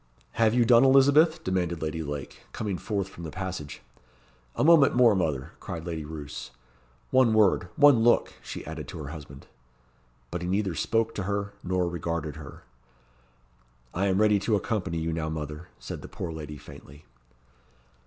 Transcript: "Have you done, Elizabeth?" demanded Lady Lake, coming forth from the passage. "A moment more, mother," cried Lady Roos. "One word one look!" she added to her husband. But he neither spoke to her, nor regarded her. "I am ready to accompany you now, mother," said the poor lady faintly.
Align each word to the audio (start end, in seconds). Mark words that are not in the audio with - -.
"Have 0.31 0.55
you 0.55 0.65
done, 0.65 0.83
Elizabeth?" 0.83 1.43
demanded 1.43 1.83
Lady 1.83 2.01
Lake, 2.01 2.47
coming 2.53 2.79
forth 2.79 3.07
from 3.07 3.23
the 3.23 3.29
passage. 3.29 3.83
"A 4.55 4.63
moment 4.63 4.95
more, 4.95 5.13
mother," 5.13 5.51
cried 5.59 5.85
Lady 5.85 6.03
Roos. 6.03 6.49
"One 7.11 7.35
word 7.35 7.67
one 7.75 7.99
look!" 7.99 8.33
she 8.41 8.65
added 8.65 8.87
to 8.87 8.97
her 9.03 9.09
husband. 9.11 9.45
But 10.31 10.41
he 10.41 10.47
neither 10.47 10.73
spoke 10.73 11.13
to 11.13 11.23
her, 11.29 11.53
nor 11.63 11.87
regarded 11.87 12.37
her. 12.37 12.63
"I 13.93 14.07
am 14.07 14.19
ready 14.19 14.39
to 14.39 14.55
accompany 14.55 14.97
you 14.97 15.13
now, 15.13 15.29
mother," 15.29 15.67
said 15.77 16.01
the 16.01 16.07
poor 16.07 16.31
lady 16.31 16.57
faintly. 16.57 17.05